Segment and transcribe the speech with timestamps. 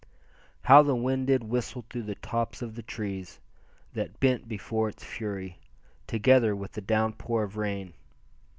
[0.63, 3.39] How the wind did whistle through the tops of the trees,
[3.93, 5.59] that bent before its fury,
[6.07, 7.93] together with the downpour of rain.